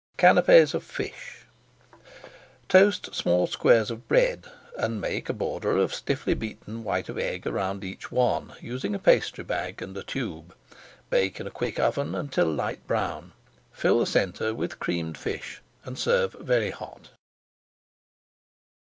CANAPES 0.17 0.73
OF 0.73 0.83
FISH 0.83 1.41
Toast 2.67 3.13
small 3.13 3.45
squares 3.45 3.91
of 3.91 4.07
bread 4.07 4.45
and 4.75 4.99
make 4.99 5.29
a 5.29 5.31
[Page 5.31 5.37
457] 5.37 5.37
border 5.37 5.77
of 5.77 5.93
stiffly 5.93 6.33
beaten 6.33 6.83
white 6.83 7.07
of 7.07 7.19
egg 7.19 7.45
around 7.45 7.83
each 7.83 8.11
one, 8.11 8.53
using 8.61 8.95
a 8.95 8.97
pastry 8.97 9.43
bag 9.43 9.79
and 9.79 9.95
tube. 10.07 10.55
Bake 11.11 11.39
in 11.39 11.45
a 11.45 11.51
quick 11.51 11.77
oven 11.79 12.15
until 12.15 12.47
light 12.51 12.87
brown. 12.87 13.33
Fill 13.71 13.99
the 13.99 14.07
centre 14.07 14.55
with 14.55 14.79
creamed 14.79 15.19
fish 15.19 15.61
and 15.85 15.99
serve 15.99 16.33
very 16.33 16.71
hot. 16.71 17.09